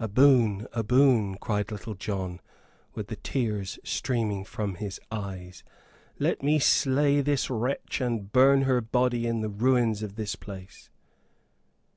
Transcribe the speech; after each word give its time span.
"A 0.00 0.08
boon, 0.08 0.66
a 0.72 0.82
boon!" 0.82 1.36
cried 1.38 1.70
Little 1.70 1.94
John, 1.94 2.40
with 2.94 3.06
the 3.06 3.14
tears 3.14 3.78
streaming 3.84 4.44
from 4.44 4.74
his 4.74 4.98
eyes. 5.12 5.62
"Let 6.18 6.42
me 6.42 6.58
slay 6.58 7.20
this 7.20 7.48
wretch 7.48 8.00
and 8.00 8.32
burn 8.32 8.62
her 8.62 8.80
body 8.80 9.28
in 9.28 9.42
the 9.42 9.48
ruins 9.48 10.02
of 10.02 10.16
this 10.16 10.34
place." 10.34 10.90